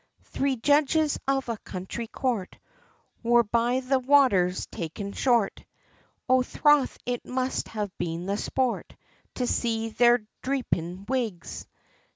[0.23, 2.55] Three judges of a county coort,
[3.21, 5.63] wor by the wathers taken short,
[6.27, 8.95] O throth, it must have been the sport,
[9.35, 11.67] to see their dhreepin' wigs!